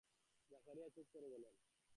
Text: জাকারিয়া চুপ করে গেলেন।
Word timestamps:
জাকারিয়া 0.51 0.87
চুপ 0.95 1.07
করে 1.13 1.27
গেলেন। 1.29 1.53